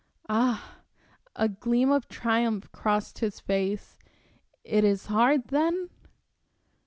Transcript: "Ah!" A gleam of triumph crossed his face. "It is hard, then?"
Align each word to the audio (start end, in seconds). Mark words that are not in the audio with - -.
"Ah!" 0.29 0.79
A 1.35 1.47
gleam 1.47 1.91
of 1.91 2.07
triumph 2.07 2.71
crossed 2.71 3.19
his 3.19 3.39
face. 3.39 3.99
"It 4.63 4.83
is 4.83 5.05
hard, 5.05 5.49
then?" 5.49 5.91